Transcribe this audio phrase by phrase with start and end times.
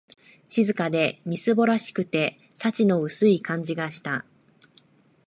[0.49, 4.25] 静かで、みすぼらしくて、幸の薄い感じがした